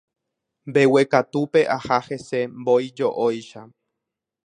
[0.69, 3.61] Mbeguekatúpe aha hese mbói jo'óicha.